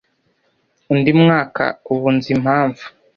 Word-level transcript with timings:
undi 0.91 1.11
mwaka 1.21 1.63
ubu 1.91 2.07
nzi 2.15 2.29
impamvu 2.35 2.83